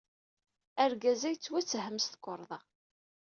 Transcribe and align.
Argaz-a 0.83 1.29
yettwatthem 1.31 1.97
s 1.99 2.05
tukerḍa. 2.11 2.59